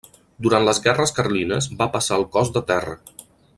Durant 0.45 0.63
les 0.67 0.79
guerres 0.85 1.13
Carlines 1.19 1.69
va 1.83 1.89
passar 1.99 2.19
al 2.19 2.27
cos 2.39 2.53
de 2.59 2.65
terra. 2.75 2.99